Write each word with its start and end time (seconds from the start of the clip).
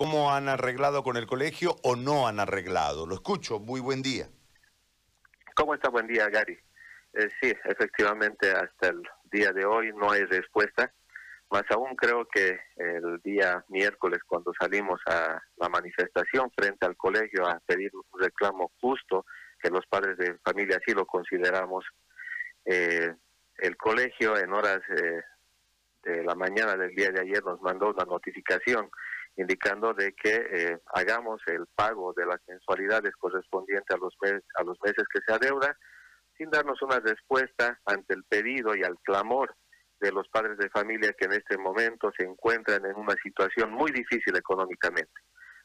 ¿Cómo 0.00 0.32
han 0.32 0.48
arreglado 0.48 1.02
con 1.02 1.18
el 1.18 1.26
colegio 1.26 1.76
o 1.82 1.94
no 1.94 2.26
han 2.26 2.40
arreglado? 2.40 3.06
Lo 3.06 3.16
escucho, 3.16 3.58
muy 3.58 3.80
buen 3.82 4.00
día. 4.00 4.28
¿Cómo 5.54 5.74
está? 5.74 5.90
Buen 5.90 6.06
día, 6.06 6.26
Gary. 6.30 6.58
Eh, 7.12 7.28
sí, 7.38 7.52
efectivamente, 7.64 8.50
hasta 8.50 8.88
el 8.88 9.02
día 9.30 9.52
de 9.52 9.66
hoy 9.66 9.92
no 9.94 10.10
hay 10.10 10.24
respuesta. 10.24 10.90
Más 11.50 11.64
aún 11.68 11.94
creo 11.96 12.26
que 12.26 12.58
el 12.76 13.20
día 13.22 13.62
miércoles, 13.68 14.20
cuando 14.26 14.54
salimos 14.58 15.02
a 15.04 15.38
la 15.58 15.68
manifestación 15.68 16.50
frente 16.56 16.86
al 16.86 16.96
colegio 16.96 17.46
a 17.46 17.60
pedir 17.66 17.90
un 17.94 18.18
reclamo 18.18 18.72
justo, 18.80 19.26
que 19.62 19.68
los 19.68 19.84
padres 19.86 20.16
de 20.16 20.38
familia 20.38 20.78
así 20.78 20.94
lo 20.94 21.04
consideramos, 21.04 21.84
eh, 22.64 23.14
el 23.58 23.76
colegio 23.76 24.38
en 24.38 24.50
horas 24.54 24.80
eh, 24.96 25.20
de 26.04 26.24
la 26.24 26.34
mañana 26.34 26.74
del 26.74 26.94
día 26.94 27.10
de 27.10 27.20
ayer 27.20 27.44
nos 27.44 27.60
mandó 27.60 27.90
una 27.90 28.06
notificación 28.06 28.90
indicando 29.36 29.94
de 29.94 30.12
que 30.12 30.34
eh, 30.34 30.78
hagamos 30.94 31.40
el 31.46 31.66
pago 31.74 32.12
de 32.14 32.26
las 32.26 32.40
mensualidades 32.46 33.12
correspondientes 33.16 33.94
a 33.94 33.98
los, 33.98 34.14
meses, 34.20 34.42
a 34.54 34.64
los 34.64 34.78
meses 34.82 35.04
que 35.12 35.20
se 35.26 35.32
adeuda, 35.32 35.76
sin 36.36 36.50
darnos 36.50 36.80
una 36.82 37.00
respuesta 37.00 37.78
ante 37.84 38.14
el 38.14 38.24
pedido 38.24 38.74
y 38.74 38.82
al 38.82 38.98
clamor 39.02 39.54
de 40.00 40.12
los 40.12 40.28
padres 40.28 40.56
de 40.58 40.70
familia 40.70 41.12
que 41.12 41.26
en 41.26 41.32
este 41.32 41.58
momento 41.58 42.10
se 42.16 42.24
encuentran 42.24 42.84
en 42.86 42.96
una 42.96 43.14
situación 43.22 43.72
muy 43.72 43.90
difícil 43.92 44.34
económicamente. 44.36 45.12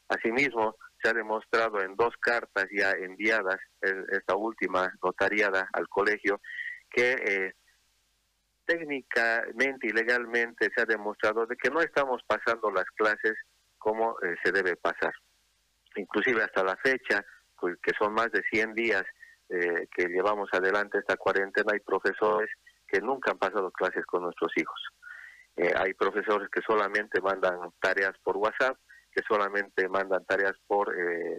Asimismo, 0.08 0.76
se 1.02 1.10
ha 1.10 1.12
demostrado 1.12 1.80
en 1.80 1.96
dos 1.96 2.14
cartas 2.20 2.66
ya 2.70 2.90
enviadas, 2.90 3.58
esta 3.80 4.36
última 4.36 4.92
notariada 5.02 5.68
al 5.72 5.88
colegio, 5.88 6.40
que 6.90 7.12
eh, 7.12 7.52
técnicamente 8.66 9.86
y 9.88 9.90
legalmente 9.90 10.68
se 10.74 10.82
ha 10.82 10.84
demostrado 10.84 11.46
de 11.46 11.56
que 11.56 11.70
no 11.70 11.80
estamos 11.80 12.22
pasando 12.26 12.70
las 12.70 12.86
clases 12.96 13.34
como 13.78 14.16
eh, 14.22 14.36
se 14.42 14.52
debe 14.52 14.76
pasar. 14.76 15.12
Inclusive 15.96 16.42
hasta 16.42 16.62
la 16.62 16.76
fecha, 16.76 17.24
pues, 17.58 17.76
que 17.82 17.92
son 17.98 18.12
más 18.12 18.30
de 18.32 18.42
100 18.50 18.74
días 18.74 19.04
eh, 19.48 19.86
que 19.94 20.08
llevamos 20.08 20.48
adelante 20.52 20.98
esta 20.98 21.16
cuarentena, 21.16 21.72
hay 21.72 21.80
profesores 21.80 22.50
que 22.86 23.00
nunca 23.00 23.32
han 23.32 23.38
pasado 23.38 23.70
clases 23.70 24.04
con 24.04 24.22
nuestros 24.22 24.52
hijos. 24.56 24.80
Eh, 25.56 25.72
hay 25.76 25.94
profesores 25.94 26.48
que 26.50 26.60
solamente 26.60 27.20
mandan 27.20 27.58
tareas 27.80 28.12
por 28.22 28.36
WhatsApp, 28.36 28.76
que 29.12 29.22
solamente 29.26 29.88
mandan 29.88 30.24
tareas 30.26 30.54
por 30.66 30.94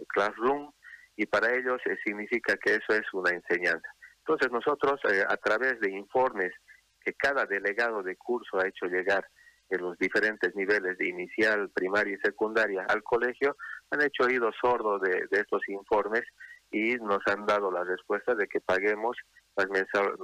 Classroom, 0.08 0.72
y 1.14 1.26
para 1.26 1.54
ellos 1.54 1.80
significa 2.04 2.56
que 2.56 2.74
eso 2.74 2.92
es 2.92 3.06
una 3.12 3.30
enseñanza. 3.30 3.88
Entonces 4.18 4.50
nosotros, 4.50 5.00
a 5.28 5.36
través 5.36 5.78
de 5.80 5.92
informes 5.92 6.52
que 7.00 7.14
cada 7.14 7.46
delegado 7.46 8.02
de 8.02 8.16
curso 8.16 8.58
ha 8.58 8.66
hecho 8.66 8.86
llegar 8.86 9.24
en 9.70 9.82
los 9.82 9.98
diferentes 9.98 10.54
niveles 10.54 10.96
de 10.98 11.08
inicial, 11.08 11.70
primaria 11.70 12.14
y 12.14 12.20
secundaria 12.20 12.84
al 12.88 13.02
colegio 13.02 13.56
han 13.90 14.02
hecho 14.02 14.24
oídos 14.24 14.54
sordos 14.60 15.00
de, 15.02 15.26
estos 15.30 15.62
informes 15.68 16.22
y 16.70 16.96
nos 16.96 17.20
han 17.26 17.46
dado 17.46 17.70
la 17.70 17.84
respuesta 17.84 18.34
de 18.34 18.46
que 18.46 18.60
paguemos 18.60 19.16
las 19.56 19.66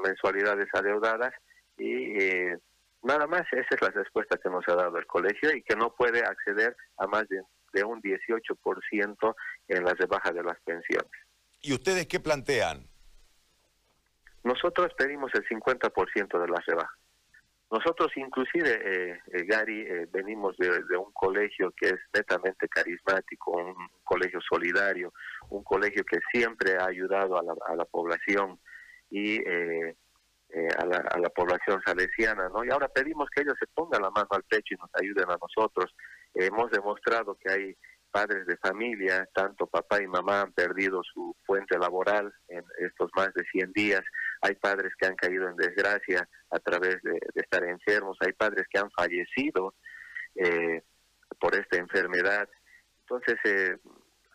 mensualidades 0.03 0.69
adeudadas 0.73 1.33
y 1.77 2.23
eh, 2.23 2.59
nada 3.03 3.27
más 3.27 3.43
esa 3.53 3.75
es 3.75 3.83
la 3.83 3.91
respuesta 3.91 4.39
que 4.43 4.51
nos 4.51 4.67
ha 4.69 4.75
dado 4.75 4.99
el 4.99 5.07
colegio 5.07 5.55
y 5.55 5.63
que 5.63 5.77
no 5.77 5.95
puede 5.95 6.21
acceder 6.21 6.77
a 6.99 7.07
más 7.07 7.29
de, 7.29 7.43
de 7.73 7.85
un 7.85 8.01
18% 8.03 9.35
en 9.69 9.85
la 9.85 9.95
rebaja 9.95 10.31
de 10.33 10.43
las 10.43 10.59
pensiones. 10.61 11.11
¿Y 11.61 11.73
ustedes 11.73 12.07
qué 12.07 12.21
plantean? 12.21 12.87
Nosotros 14.43 14.93
pedimos 14.97 15.33
el 15.35 15.47
50% 15.49 16.41
de 16.41 16.49
la 16.49 16.63
rebaja. 16.67 16.95
Nosotros 17.71 18.13
inclusive, 18.17 18.71
eh, 18.71 19.21
eh, 19.33 19.45
Gary, 19.47 19.81
eh, 19.81 20.07
venimos 20.13 20.57
de, 20.59 20.97
un 20.97 21.13
colegio 21.13 21.73
que 21.77 21.89
es 21.89 22.01
netamente 22.13 22.69
carismático, 22.69 23.53
un 23.53 23.89
colegio 24.05 24.41
solidario, 24.49 25.13
un 25.49 25.65
colegio 25.65 26.05
que 26.05 26.19
siempre 26.33 26.77
ha 26.77 26.87
ayudado 26.87 27.39
a 27.39 27.75
la, 27.75 27.85
población 27.87 28.61
y 29.11 29.41
a, 29.45 30.85
la, 30.87 31.31
población 31.31 31.81
salesiana, 31.85 32.49
¿no? 32.49 32.65
Y 32.65 32.71
ahora 32.71 32.89
pedimos 32.89 33.29
que 33.31 33.43
ellos 33.43 33.57
se 33.59 33.67
pongan 33.75 34.03
la 34.03 34.11
mano 34.11 34.29
al 34.31 34.45
pecho 34.45 34.75
y 34.75 34.79
nos 34.79 34.91
ayuden 34.95 35.31
a 35.31 35.39
nosotros. 35.41 35.95
hemos 36.35 36.71
demostrado 36.71 37.37
que 37.37 37.51
hay 37.51 37.77
padres 38.15 38.47
de 38.47 38.57
familia, 38.59 39.29
tanto 39.35 39.67
papá 39.67 40.01
y 40.01 40.07
mamá 40.07 40.43
han 40.43 40.53
perdido 40.53 41.03
su 41.03 41.35
fuente 41.45 41.77
laboral 41.77 42.33
en 42.47 42.63
estos 42.79 43.11
más 43.17 43.35
de 43.35 43.43
100 43.51 43.73
días 43.73 44.03
hay 44.45 44.55
padres 44.57 44.93
que 44.99 45.07
han 45.07 45.17
caído 45.17 45.49
en 45.49 45.57
desgracia 45.57 46.29
a 46.51 46.59
través 46.59 47.03
de, 47.03 47.19
estar 47.35 47.65
enfermos, 47.65 48.19
hay 48.21 48.33
padres 48.33 48.67
que 48.71 48.79
han 48.79 48.91
fallecido 48.91 49.75
eh, 50.35 50.83
por 51.41 51.55
esta 51.55 51.79
enfermedad. 51.79 52.47
Entonces, 53.01 53.37
eh, 53.45 53.79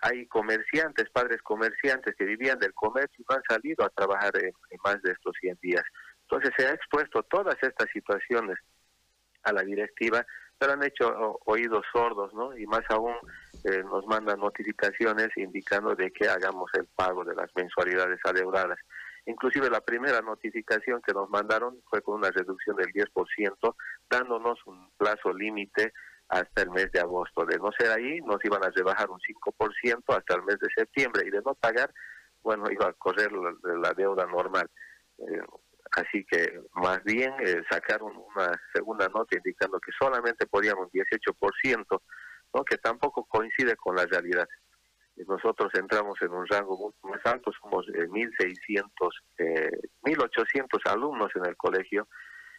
hay 0.01 0.25
comerciantes, 0.25 1.11
padres 1.11 1.39
comerciantes 1.43 2.15
que 2.17 2.25
vivían 2.25 2.57
del 2.57 2.73
comercio 2.73 3.17
y 3.19 3.25
no 3.29 3.35
han 3.35 3.43
salido 3.47 3.85
a 3.85 3.89
trabajar 3.89 4.31
en, 4.43 4.51
más 4.83 4.99
de 5.03 5.11
estos 5.11 5.35
100 5.41 5.59
días. 5.61 5.83
Entonces, 6.23 6.51
se 6.57 6.65
ha 6.65 6.71
expuesto 6.71 7.21
todas 7.23 7.57
estas 7.61 7.87
situaciones 7.93 8.57
a 9.43 9.53
la 9.53 9.61
directiva, 9.61 10.25
pero 10.57 10.73
han 10.73 10.83
hecho 10.83 11.39
oídos 11.45 11.85
sordos, 11.93 12.33
¿no? 12.33 12.57
Y 12.57 12.65
más 12.65 12.83
aún 12.89 13.13
eh, 13.63 13.83
nos 13.83 14.07
mandan 14.07 14.39
notificaciones 14.39 15.29
indicando 15.35 15.95
de 15.95 16.11
que 16.11 16.27
hagamos 16.27 16.71
el 16.73 16.87
pago 16.95 17.23
de 17.23 17.35
las 17.35 17.49
mensualidades 17.55 18.19
adeudadas. 18.23 18.79
Inclusive 19.25 19.69
la 19.69 19.81
primera 19.81 20.21
notificación 20.21 21.01
que 21.01 21.13
nos 21.13 21.29
mandaron 21.29 21.81
fue 21.89 22.01
con 22.01 22.15
una 22.15 22.31
reducción 22.31 22.75
del 22.75 22.91
10%, 22.93 23.75
dándonos 24.09 24.59
un 24.65 24.91
plazo 24.97 25.33
límite 25.33 25.93
hasta 26.29 26.61
el 26.61 26.69
mes 26.71 26.91
de 26.91 26.99
agosto. 26.99 27.45
De 27.45 27.57
no 27.57 27.71
ser 27.77 27.91
ahí, 27.91 28.21
nos 28.21 28.43
iban 28.43 28.63
a 28.63 28.69
rebajar 28.69 29.09
un 29.09 29.19
5% 29.19 30.03
hasta 30.07 30.35
el 30.35 30.43
mes 30.43 30.59
de 30.59 30.69
septiembre 30.75 31.23
y 31.25 31.31
de 31.31 31.41
no 31.41 31.55
pagar, 31.55 31.91
bueno, 32.41 32.71
iba 32.71 32.87
a 32.87 32.93
correr 32.93 33.31
la, 33.31 33.93
deuda 33.93 34.25
normal. 34.25 34.69
Eh, 35.17 35.41
así 35.91 36.23
que 36.25 36.61
más 36.73 37.03
bien 37.03 37.33
eh, 37.39 37.61
sacaron 37.69 38.15
una 38.15 38.51
segunda 38.73 39.07
nota 39.09 39.35
indicando 39.35 39.79
que 39.79 39.91
solamente 39.99 40.45
podíamos 40.45 40.87
un 40.93 41.01
18%, 41.01 42.01
¿no? 42.53 42.63
que 42.63 42.77
tampoco 42.77 43.25
coincide 43.25 43.75
con 43.75 43.95
la 43.95 44.05
realidad 44.05 44.47
nosotros 45.27 45.71
entramos 45.75 46.21
en 46.21 46.31
un 46.31 46.47
rango 46.47 46.77
mucho 46.77 46.97
más 47.03 47.25
alto, 47.25 47.51
somos 47.61 47.85
1.600, 47.87 48.83
eh, 49.37 49.71
1.800 50.03 50.63
eh, 50.63 50.67
alumnos 50.85 51.31
en 51.35 51.45
el 51.45 51.57
colegio 51.57 52.07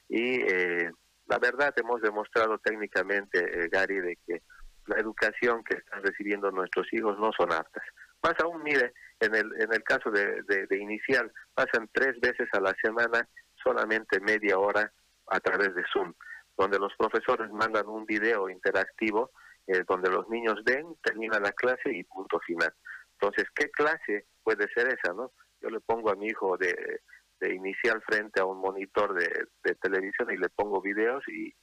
y 0.09 0.41
eh, 0.43 0.91
la 1.27 1.39
verdad 1.39 1.73
hemos 1.77 2.01
demostrado 2.03 2.59
técnicamente, 2.59 3.69
Gary, 3.71 4.01
de 4.01 4.19
que 4.27 4.43
la 4.87 4.97
educación 4.97 5.63
que 5.63 5.77
están 5.77 6.03
recibiendo 6.03 6.51
nuestros 6.51 6.93
hijos 6.93 7.19
no 7.19 7.31
son 7.33 7.53
aptas. 7.53 7.85
Más 8.23 8.35
aún, 8.43 8.63
mire, 8.63 8.93
en 9.21 9.35
el, 9.35 9.53
en 9.61 9.73
el 9.73 9.83
caso 9.85 10.11
de, 10.11 10.43
de 10.43 10.77
inicial, 10.79 11.33
pasan 11.55 11.89
tres 11.93 12.19
veces 12.21 12.49
a 12.53 12.61
la 12.61 12.75
semana 12.83 13.29
solamente 13.63 14.21
media 14.21 14.59
hora 14.59 14.93
a 15.29 15.41
través 15.41 15.75
de 15.75 15.85
Zoom, 15.93 16.13
donde 16.59 16.79
los 16.79 16.93
profesores 16.99 17.51
mandan 17.53 17.87
un 17.87 18.05
video 18.05 18.49
interactivo 18.51 19.31
eh, 19.73 19.85
donde 19.89 20.11
los 20.11 20.29
niños 20.29 20.61
ven, 20.65 20.97
termina 21.03 21.39
la 21.39 21.53
clase 21.53 21.93
y 21.93 22.03
punto 22.05 22.41
final. 22.41 22.73
Entonces, 23.21 23.45
¿qué 23.55 23.71
clase 23.71 24.27
puede 24.43 24.67
ser 24.75 24.89
esa, 24.89 25.13
no? 25.13 25.33
Yo 25.61 25.71
le 25.71 25.81
pongo 25.81 26.11
a 26.11 26.17
mi 26.17 26.27
hijo 26.27 26.57
de, 26.57 26.75
de 27.39 27.55
inicial 27.55 28.03
frente 28.03 28.41
a 28.41 28.47
un 28.47 28.59
monitor 28.59 29.15
de, 29.15 29.75
televisión 29.77 30.31
y 30.33 30.39
le 30.39 30.49
pongo 30.49 30.81
videos 30.81 31.23
y, 31.29 31.55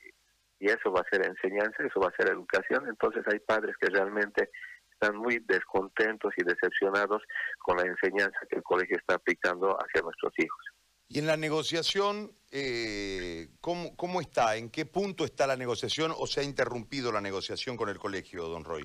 y 0.60 0.68
eso 0.68 0.92
va 0.92 1.02
a 1.02 1.10
ser 1.10 1.26
enseñanza, 1.26 1.84
eso 1.84 2.00
va 2.00 2.08
a 2.08 2.16
ser 2.16 2.32
educación. 2.32 2.88
Entonces 2.88 3.24
hay 3.28 3.40
padres 3.40 3.76
que 3.78 3.90
realmente 3.90 4.52
están 4.94 5.18
muy 5.18 5.40
descontentos 5.46 6.34
y 6.38 6.44
decepcionados 6.44 7.22
con 7.60 7.78
la 7.78 7.84
enseñanza 7.84 8.40
que 8.50 8.58
el 8.58 8.64
colegio 8.64 8.98
está 8.98 9.16
aplicando 9.16 9.78
hacia 9.78 10.02
nuestros 10.02 10.34
hijos. 10.38 10.77
Y 11.10 11.20
en 11.20 11.28
la 11.28 11.38
negociación, 11.38 12.32
eh, 12.52 13.48
¿cómo, 13.62 13.96
¿cómo 13.96 14.20
está? 14.20 14.58
¿En 14.58 14.70
qué 14.70 14.86
punto 14.86 15.24
está 15.24 15.48
la 15.48 15.56
negociación 15.56 16.14
o 16.16 16.28
se 16.28 16.42
ha 16.42 16.44
interrumpido 16.44 17.12
la 17.12 17.22
negociación 17.22 17.78
con 17.78 17.88
el 17.88 17.98
colegio, 17.98 18.48
don 18.48 18.66
Roy? 18.66 18.84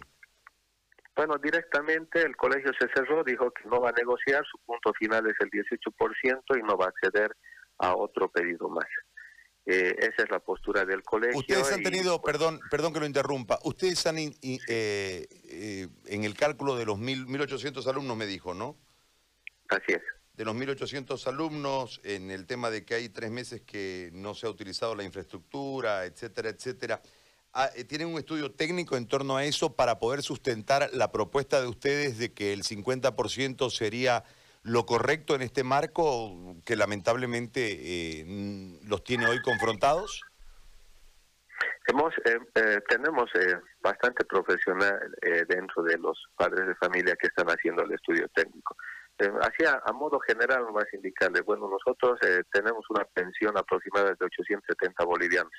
Bueno, 1.16 1.36
directamente 1.38 2.22
el 2.22 2.36
colegio 2.36 2.70
se 2.78 2.88
cerró, 2.94 3.24
dijo 3.24 3.50
que 3.50 3.68
no 3.68 3.80
va 3.80 3.90
a 3.90 3.92
negociar, 3.92 4.44
su 4.50 4.58
punto 4.58 4.92
final 4.94 5.26
es 5.28 5.36
el 5.40 5.50
18% 5.50 6.58
y 6.58 6.62
no 6.62 6.76
va 6.76 6.86
a 6.86 6.88
acceder 6.88 7.36
a 7.78 7.94
otro 7.96 8.30
pedido 8.30 8.68
más. 8.68 8.86
Eh, 9.66 9.94
esa 9.98 10.22
es 10.22 10.30
la 10.30 10.40
postura 10.40 10.84
del 10.84 11.02
colegio. 11.02 11.38
Ustedes 11.38 11.72
han 11.72 11.82
tenido, 11.82 12.22
perdón, 12.22 12.60
perdón 12.70 12.92
que 12.92 13.00
lo 13.00 13.06
interrumpa, 13.06 13.58
ustedes 13.64 14.06
han, 14.06 14.18
eh, 14.18 14.32
eh, 14.40 15.88
en 16.06 16.24
el 16.24 16.34
cálculo 16.34 16.76
de 16.76 16.86
los 16.86 16.98
mil, 16.98 17.26
1.800 17.26 17.86
alumnos 17.88 18.16
me 18.16 18.26
dijo, 18.26 18.54
¿no? 18.54 18.76
Así 19.68 19.92
es 19.92 20.02
de 20.34 20.44
los 20.44 20.54
1.800 20.54 21.26
alumnos, 21.26 22.00
en 22.04 22.30
el 22.30 22.46
tema 22.46 22.70
de 22.70 22.84
que 22.84 22.94
hay 22.94 23.08
tres 23.08 23.30
meses 23.30 23.60
que 23.62 24.10
no 24.12 24.34
se 24.34 24.46
ha 24.46 24.50
utilizado 24.50 24.94
la 24.94 25.04
infraestructura, 25.04 26.04
etcétera, 26.04 26.48
etcétera. 26.48 27.02
Ah, 27.52 27.68
eh, 27.76 27.84
¿Tienen 27.84 28.08
un 28.08 28.18
estudio 28.18 28.50
técnico 28.52 28.96
en 28.96 29.06
torno 29.06 29.36
a 29.36 29.44
eso 29.44 29.76
para 29.76 29.98
poder 29.98 30.22
sustentar 30.22 30.88
la 30.92 31.12
propuesta 31.12 31.60
de 31.60 31.68
ustedes 31.68 32.18
de 32.18 32.32
que 32.32 32.52
el 32.52 32.62
50% 32.62 33.70
sería 33.70 34.24
lo 34.62 34.86
correcto 34.86 35.34
en 35.34 35.42
este 35.42 35.64
marco 35.64 36.56
que 36.64 36.76
lamentablemente 36.76 38.20
eh, 38.20 38.78
los 38.84 39.02
tiene 39.04 39.26
hoy 39.26 39.40
confrontados? 39.42 40.22
Hemos, 41.88 42.14
eh, 42.24 42.38
eh, 42.54 42.80
tenemos 42.88 43.28
bastante 43.82 44.24
profesional 44.24 45.00
dentro 45.48 45.82
de 45.82 45.98
los 45.98 46.16
padres 46.36 46.68
de 46.68 46.74
familia 46.76 47.16
que 47.20 47.26
están 47.26 47.48
haciendo 47.48 47.82
el 47.82 47.92
estudio 47.92 48.28
técnico. 48.28 48.76
Así 49.40 49.64
a, 49.66 49.92
modo 49.92 50.18
general, 50.20 50.66
más 50.72 50.86
indicarle, 50.92 51.40
bueno, 51.42 51.68
nosotros 51.68 52.18
tenemos 52.52 52.84
una 52.90 53.04
pensión 53.14 53.56
aproximada 53.56 54.14
de 54.18 54.24
870 54.24 55.04
bolivianos. 55.04 55.52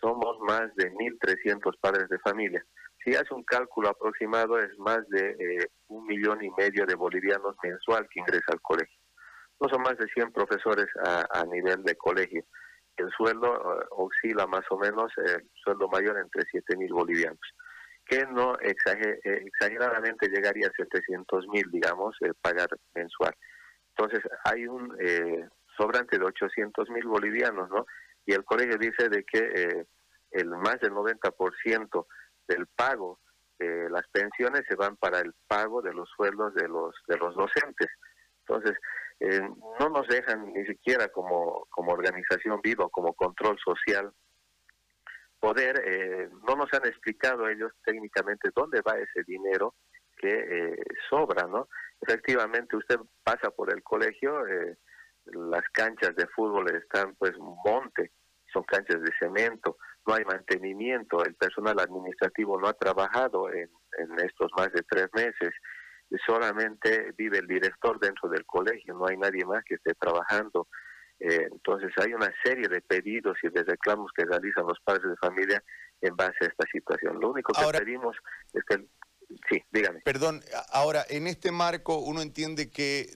Somos 0.00 0.38
más 0.40 0.74
de 0.76 0.92
1.300 0.92 1.78
padres 1.80 2.08
de 2.08 2.18
familia. 2.18 2.64
Si 3.04 3.14
hace 3.14 3.32
un 3.32 3.44
cálculo 3.44 3.88
aproximado, 3.88 4.58
es 4.58 4.76
más 4.78 5.08
de 5.08 5.68
un 5.88 6.06
millón 6.06 6.42
y 6.44 6.50
medio 6.50 6.84
de 6.86 6.94
bolivianos 6.94 7.56
mensual 7.62 8.06
que 8.10 8.20
ingresa 8.20 8.52
al 8.52 8.60
colegio. 8.60 8.98
No 9.60 9.68
son 9.68 9.82
más 9.82 9.96
de 9.96 10.06
100 10.08 10.32
profesores 10.32 10.86
a 11.02 11.44
nivel 11.46 11.82
de 11.82 11.96
colegio 11.96 12.44
el 12.96 13.10
sueldo 13.10 13.54
eh, 13.54 13.86
oscila 13.90 14.46
más 14.46 14.64
o 14.70 14.78
menos 14.78 15.12
el 15.18 15.48
sueldo 15.62 15.88
mayor 15.88 16.18
entre 16.18 16.42
7 16.50 16.76
mil 16.76 16.92
bolivianos, 16.92 17.38
que 18.06 18.24
no 18.26 18.56
eh, 18.60 18.74
exageradamente 19.24 20.28
llegaría 20.28 20.68
a 20.68 20.72
700 20.76 21.48
mil, 21.48 21.70
digamos, 21.70 22.16
eh, 22.22 22.32
pagar 22.40 22.68
mensual. 22.94 23.34
Entonces 23.96 24.20
hay 24.44 24.66
un 24.66 24.94
sobrante 25.76 26.18
de 26.18 26.24
800 26.24 26.90
mil 26.90 27.06
bolivianos, 27.06 27.68
¿no? 27.70 27.86
Y 28.26 28.32
el 28.32 28.44
colegio 28.44 28.76
dice 28.76 29.08
de 29.08 29.24
que 29.24 29.86
el 30.32 30.48
más 30.50 30.78
del 30.80 30.92
90% 30.92 32.06
del 32.46 32.66
pago 32.66 33.20
de 33.58 33.88
las 33.88 34.06
pensiones 34.08 34.62
se 34.68 34.76
van 34.76 34.96
para 34.96 35.20
el 35.20 35.32
pago 35.46 35.80
de 35.80 35.94
los 35.94 36.08
sueldos 36.14 36.54
de 36.54 36.68
los 36.68 36.94
de 37.08 37.16
los 37.16 37.34
docentes. 37.34 37.88
Entonces, 38.46 38.76
eh, 39.20 39.40
no 39.80 39.88
nos 39.88 40.06
dejan 40.08 40.52
ni 40.52 40.64
siquiera 40.66 41.08
como, 41.08 41.66
como 41.70 41.92
organización 41.92 42.60
viva, 42.62 42.86
como 42.90 43.14
control 43.14 43.58
social, 43.64 44.12
poder, 45.40 45.82
eh, 45.84 46.28
no 46.46 46.56
nos 46.56 46.72
han 46.72 46.86
explicado 46.86 47.48
ellos 47.48 47.72
técnicamente 47.84 48.50
dónde 48.54 48.80
va 48.80 48.98
ese 48.98 49.22
dinero 49.26 49.74
que 50.16 50.32
eh, 50.32 50.76
sobra, 51.10 51.46
¿no? 51.46 51.68
Efectivamente, 52.00 52.76
usted 52.76 52.96
pasa 53.22 53.50
por 53.50 53.72
el 53.72 53.82
colegio, 53.82 54.44
las 55.26 55.64
canchas 55.72 56.14
de 56.14 56.26
fútbol 56.28 56.74
están 56.74 57.14
pues 57.16 57.32
monte, 57.38 58.12
son 58.52 58.62
canchas 58.64 59.00
de 59.02 59.10
cemento, 59.18 59.76
no 60.06 60.14
hay 60.14 60.24
mantenimiento, 60.24 61.24
el 61.24 61.34
personal 61.34 61.78
administrativo 61.80 62.60
no 62.60 62.68
ha 62.68 62.74
trabajado 62.74 63.50
en, 63.50 63.70
en 63.98 64.20
estos 64.20 64.50
más 64.56 64.70
de 64.72 64.82
tres 64.88 65.08
meses, 65.14 65.52
solamente 66.24 67.12
vive 67.16 67.38
el 67.38 67.46
director 67.46 67.98
dentro 67.98 68.28
del 68.28 68.44
colegio, 68.46 68.94
no 68.94 69.06
hay 69.06 69.16
nadie 69.16 69.44
más 69.44 69.64
que 69.64 69.74
esté 69.74 69.94
trabajando. 69.94 70.68
Eh, 71.18 71.48
entonces 71.50 71.92
hay 71.96 72.12
una 72.12 72.32
serie 72.44 72.68
de 72.68 72.80
pedidos 72.82 73.36
y 73.42 73.48
de 73.48 73.62
reclamos 73.64 74.10
que 74.14 74.24
realizan 74.24 74.66
los 74.66 74.78
padres 74.80 75.10
de 75.10 75.16
familia 75.16 75.62
en 76.00 76.14
base 76.14 76.36
a 76.42 76.46
esta 76.46 76.66
situación. 76.70 77.18
Lo 77.20 77.30
único 77.30 77.52
que 77.52 77.78
pedimos 77.78 78.16
es 78.52 78.62
que... 78.64 78.84
Sí, 79.50 79.60
dígame. 79.72 80.00
Perdón, 80.02 80.40
ahora, 80.70 81.04
en 81.08 81.26
este 81.26 81.50
marco 81.50 81.98
uno 81.98 82.22
entiende 82.22 82.70
que 82.70 83.10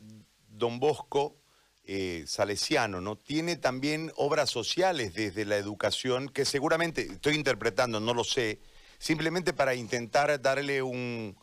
don 0.49 0.81
Bosco 0.81 1.37
eh, 1.85 2.25
Salesiano, 2.27 3.01
¿no? 3.01 3.17
Tiene 3.17 3.57
también 3.57 4.13
obras 4.17 4.51
sociales 4.51 5.15
desde 5.15 5.45
la 5.45 5.57
educación 5.57 6.29
que 6.29 6.45
seguramente, 6.45 7.03
estoy 7.03 7.35
interpretando, 7.35 8.01
no 8.01 8.13
lo 8.13 8.25
sé, 8.25 8.61
simplemente 8.99 9.53
para 9.53 9.75
intentar 9.75 10.41
darle 10.43 10.83
un, 10.83 11.37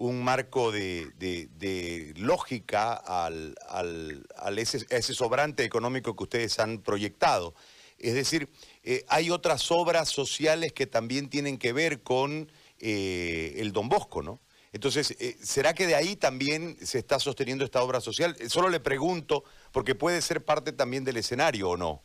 un 0.00 0.24
marco 0.24 0.72
de, 0.72 2.14
lógica 2.16 2.94
al, 2.94 3.54
al, 3.68 4.58
ese, 4.58 4.86
ese, 4.88 5.12
sobrante 5.12 5.62
económico 5.62 6.16
que 6.16 6.22
ustedes 6.22 6.58
han 6.58 6.78
proyectado. 6.78 7.54
Es 7.98 8.14
decir, 8.14 8.48
eh, 8.82 9.04
hay 9.08 9.30
otras 9.30 9.70
obras 9.70 10.08
sociales 10.08 10.72
que 10.72 10.86
también 10.86 11.28
tienen 11.28 11.58
que 11.58 11.74
ver 11.74 12.00
con 12.00 12.50
eh, 12.78 13.56
el 13.58 13.72
Don 13.72 13.90
Bosco, 13.90 14.22
¿no? 14.22 14.40
Entonces, 14.72 15.10
eh, 15.20 15.36
¿será 15.38 15.74
que 15.74 15.86
de 15.86 15.96
ahí 15.96 16.16
también 16.16 16.78
se 16.78 16.98
está 16.98 17.18
sosteniendo 17.18 17.62
esta 17.66 17.82
obra 17.82 18.00
social? 18.00 18.34
Solo 18.48 18.70
le 18.70 18.80
pregunto, 18.80 19.44
porque 19.70 19.94
puede 19.94 20.22
ser 20.22 20.42
parte 20.42 20.72
también 20.72 21.04
del 21.04 21.18
escenario, 21.18 21.68
¿o 21.70 21.76
no? 21.76 22.02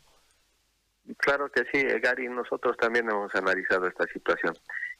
Claro 1.16 1.50
que 1.50 1.62
sí, 1.72 1.82
Gary, 2.02 2.28
nosotros 2.28 2.76
también 2.76 3.08
hemos 3.08 3.34
analizado 3.34 3.86
esta 3.86 4.04
situación. 4.12 4.54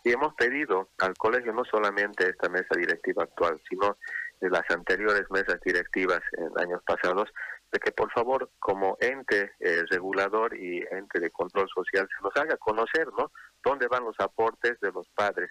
Y 0.04 0.12
hemos 0.12 0.34
pedido 0.34 0.90
al 0.98 1.14
colegio 1.14 1.52
no 1.52 1.64
solamente 1.64 2.28
esta 2.28 2.48
mesa 2.48 2.76
directiva 2.76 3.25
actual, 3.25 3.60
sino 3.69 3.96
de 4.40 4.50
las 4.50 4.62
anteriores 4.70 5.25
mesas 5.31 5.58
directivas 5.64 6.20
en 6.32 6.50
años 6.62 6.82
pasados, 6.87 7.28
de 7.72 7.78
que 7.78 7.90
por 7.93 8.10
favor 8.12 8.50
como 8.58 8.96
ente 9.00 9.52
eh, 9.60 9.82
regulador 9.90 10.56
y 10.56 10.84
ente 10.90 11.19
de 11.20 11.31
control 11.31 11.69
social 11.75 12.08
se 12.08 12.22
nos 12.22 12.37
haga 12.37 12.56
conocer, 12.58 13.08
¿no? 13.19 13.32
¿Dónde 13.64 13.88
van 13.88 14.04
los 14.04 14.14
aportes 14.19 14.78
de 14.81 14.93
los 14.93 15.08
padres? 15.14 15.50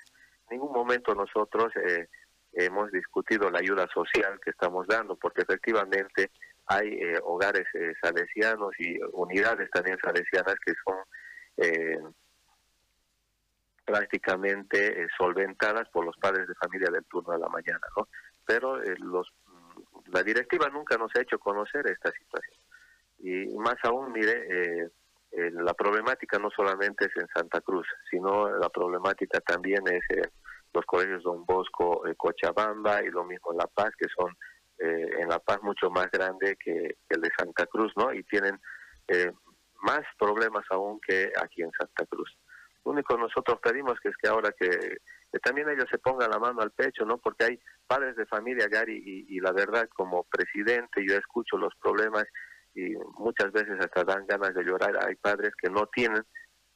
En 0.50 0.58
ningún 0.58 0.72
momento 0.72 1.14
nosotros 1.14 1.74
eh, 1.76 2.08
hemos 2.54 2.92
discutido 2.92 3.50
la 3.50 3.60
ayuda 3.60 3.88
social 3.94 4.40
que 4.44 4.52
estamos 4.52 4.88
dando, 4.88 5.18
porque 5.18 5.42
efectivamente 5.42 6.32
hay 6.68 6.88
eh, 6.94 7.20
hogares 7.24 7.66
salesianos 8.02 8.72
y 8.80 8.98
unidades 9.12 9.70
también 9.72 9.98
salesianas 10.02 10.56
que 10.66 10.74
son 10.86 12.16
prácticamente 13.86 15.04
eh, 15.04 15.08
solventadas 15.18 15.88
por 15.90 16.06
los 16.06 16.18
padres 16.18 16.48
de 16.48 16.56
familia 16.56 16.90
del 16.92 17.06
turno 17.06 17.34
de 17.34 17.40
la 17.40 17.48
mañana, 17.48 17.88
¿no? 17.96 18.08
Pero 18.46 18.82
eh, 18.82 18.96
los, 19.00 19.32
mm, 19.46 20.12
la 20.12 20.24
directiva 20.24 20.68
nunca 20.70 20.98
nos 20.98 21.12
ha 21.16 21.22
hecho 21.22 21.38
conocer 21.40 21.88
esta 21.88 22.12
situación. 22.12 22.58
Y 23.20 23.56
más 23.58 23.76
aún, 23.84 24.12
mire, 24.12 24.48
eh, 24.50 24.90
la 25.52 25.74
problemática 25.74 26.40
no 26.40 26.50
solamente 26.50 27.06
es 27.06 27.12
en 27.18 27.28
Santa 27.34 27.62
Cruz, 27.62 27.88
sino 28.10 28.50
la 28.58 28.70
problemática 28.70 29.40
también 29.42 29.82
es 29.88 30.04
en 30.10 30.30
los 30.74 30.86
colegios 30.86 31.24
Don 31.24 31.46
Bosco, 31.46 32.04
Cochabamba 32.18 33.04
y 33.04 33.10
lo 33.10 33.26
mismo 33.26 33.52
en 33.52 33.58
La 33.58 33.68
Paz, 33.68 33.92
que 33.98 34.08
son 34.18 34.34
en 34.78 35.28
La 35.28 35.40
Paz 35.40 35.60
mucho 35.62 35.90
más 35.90 36.10
grande 36.12 36.58
que, 36.58 36.98
el 37.10 37.22
de 37.22 37.30
Santa 37.38 37.66
Cruz, 37.66 37.92
¿no? 37.98 38.14
Y 38.14 38.24
tienen 38.24 38.60
más 39.82 40.02
problemas 40.18 40.66
aún 40.70 41.00
que 41.02 41.32
aquí 41.42 41.62
en 41.64 41.72
Santa 41.72 42.06
Cruz. 42.06 42.30
Único 42.86 43.18
nosotros 43.18 43.60
pedimos 43.62 44.00
que 44.00 44.10
es 44.10 44.18
que 44.18 44.30
ahora 44.30 44.52
que, 44.52 44.98
también 45.44 45.68
ellos 45.70 45.88
se 45.90 45.98
pongan 45.98 46.30
la 46.30 46.38
mano 46.38 46.62
al 46.62 46.72
pecho, 46.72 47.04
¿no? 47.04 47.18
Porque 47.18 47.46
hay 47.46 47.60
padres 47.88 48.16
de 48.16 48.28
familia, 48.28 48.68
Gary, 48.68 49.26
y, 49.28 49.40
la 49.40 49.52
verdad, 49.52 49.90
como 49.90 50.24
presidente, 50.24 51.04
yo 51.06 51.16
escucho 51.18 51.58
los 51.58 51.74
problemas 51.82 52.26
y 52.76 52.94
muchas 53.18 53.52
veces 53.52 53.80
hasta 53.80 54.04
dan 54.04 54.28
ganas 54.28 54.54
de 54.54 54.64
llorar. 54.64 55.04
Hay 55.04 55.16
padres 55.16 55.52
que 55.60 55.70
no 55.70 55.88
tienen 55.88 56.24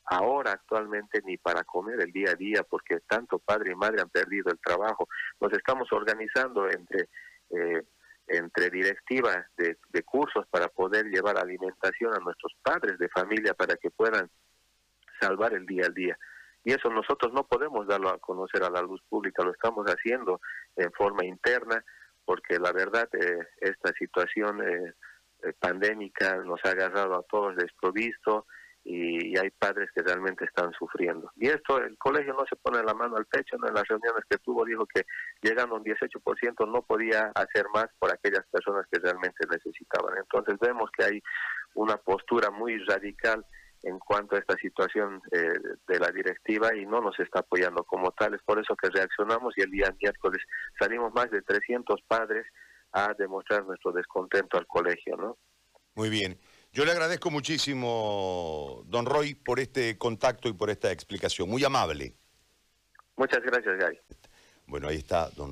ahora 0.06 0.54
actualmente 0.54 1.22
ni 1.24 1.38
para 1.38 1.64
comer 1.64 2.02
el 2.02 2.12
día 2.12 2.32
a 2.32 2.36
día 2.36 2.64
porque 2.64 3.00
tanto 3.08 3.38
padre 3.38 3.74
y 3.74 3.76
madre 3.76 4.02
han 4.02 4.10
perdido 4.10 4.52
el 4.52 4.60
trabajo. 4.60 5.08
Nos 5.40 5.54
estamos 5.54 5.88
organizando 5.92 6.68
entre 6.68 7.08
eh, 7.52 7.84
entre 8.28 8.70
directivas 8.70 9.44
de 9.58 10.04
cursos 10.04 10.46
para 10.52 10.68
poder 10.68 11.08
llevar 11.08 11.40
alimentación 11.40 12.14
a 12.14 12.20
nuestros 12.20 12.54
padres 12.62 13.00
de 13.00 13.10
familia 13.10 13.56
para 13.56 13.76
que 13.76 13.90
puedan 13.90 14.30
salvar 15.20 15.54
el 15.54 15.66
día 15.66 15.86
al 15.86 15.94
día. 15.94 16.18
Y 16.64 16.74
eso 16.74 16.90
nosotros 16.90 17.34
no 17.34 17.46
podemos 17.48 17.88
darlo 17.88 18.10
a 18.10 18.20
conocer 18.20 18.64
a 18.64 18.70
la 18.70 18.82
luz 18.82 19.02
pública, 19.10 19.44
lo 19.44 19.52
estamos 19.52 19.86
haciendo 19.88 20.42
en 20.76 20.92
forma 20.92 21.26
interna, 21.26 21.84
porque 22.26 22.60
la 22.60 22.72
verdad 22.72 23.08
eh, 23.14 23.48
esta 23.62 23.92
situación 23.94 24.62
eh, 24.62 24.94
eh, 25.44 25.54
pandémica 25.58 26.36
nos 26.38 26.60
ha 26.66 26.72
agarrado 26.72 27.16
a 27.16 27.24
todos 27.24 27.56
desprovisto 27.56 28.46
y, 28.84 29.38
hay 29.38 29.50
padres 29.52 29.90
que 29.94 30.02
realmente 30.02 30.46
están 30.46 30.72
sufriendo. 30.74 31.32
Y 31.38 31.48
esto, 31.48 31.78
el 31.78 31.98
colegio 31.98 32.34
no 32.34 32.46
se 32.50 32.56
pone 32.56 32.84
la 32.84 32.94
mano 32.94 33.18
al 33.18 33.26
pecho, 33.26 33.56
en 33.56 33.74
las 33.74 33.88
reuniones 33.88 34.24
que 34.30 34.38
tuvo 34.40 34.66
dijo 34.66 34.86
que 34.86 35.06
llegando 35.42 35.76
a 35.76 35.78
un 35.80 35.84
18% 35.84 36.68
no 36.68 36.82
podía 36.82 37.32
hacer 37.36 37.66
más 37.74 37.88
por 38.00 38.12
aquellas 38.12 38.46
personas 38.52 38.86
que 38.92 39.00
realmente 39.00 39.46
necesitaban. 39.50 40.18
Entonces 40.18 40.58
vemos 40.60 40.90
que 40.98 41.06
hay 41.06 41.24
una 41.76 41.98
postura 41.98 42.50
muy 42.50 42.78
radical 42.86 43.46
en 43.84 44.00
cuanto 44.00 44.36
a 44.36 44.40
esta 44.40 44.56
situación 44.58 45.22
eh, 45.32 45.54
de 45.88 46.00
la 46.00 46.12
directiva 46.12 46.76
y 46.76 46.86
no 46.86 47.02
nos 47.02 47.20
está 47.20 47.40
apoyando 47.40 47.84
como 47.84 48.12
tal. 48.12 48.34
Es 48.34 48.42
por 48.44 48.60
eso 48.60 48.76
que 48.76 48.90
reaccionamos 48.90 49.54
y 49.58 49.62
el 49.62 49.72
día 49.72 49.96
miércoles 50.02 50.42
salimos 50.78 51.14
más 51.14 51.32
de 51.32 51.42
300 51.42 52.02
padres 52.08 52.46
a 52.92 53.14
demostrar 53.18 53.66
nuestro 53.66 53.92
descontento 53.92 54.58
al 54.58 54.68
colegio, 54.68 55.16
¿no? 55.16 55.38
Muy 55.96 56.10
bien. 56.10 56.38
Yo 56.72 56.86
le 56.86 56.92
agradezco 56.92 57.32
muchísimo, 57.32 58.84
don 58.86 59.06
Roy, 59.06 59.34
por 59.34 59.60
este 59.60 59.98
contacto 59.98 60.50
y 60.50 60.54
por 60.54 60.70
esta 60.70 60.92
explicación. 60.92 61.50
Muy 61.50 61.64
amable. 61.64 62.14
Muchas 63.16 63.42
gracias, 63.42 63.78
Gary. 63.78 64.00
Bueno, 64.68 64.88
ahí 64.88 64.98
está 64.98 65.30
don 65.32 65.48